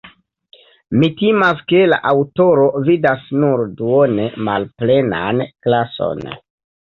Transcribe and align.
Mi 1.01 1.09
timas, 1.17 1.59
ke 1.71 1.81
la 1.91 1.99
aŭtoro 2.11 2.63
vidas 2.87 3.27
nur 3.43 3.63
duone 3.81 4.25
malplenan 4.49 5.45
glason. 5.67 6.27